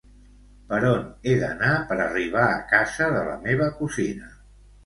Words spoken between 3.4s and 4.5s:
meva cosina?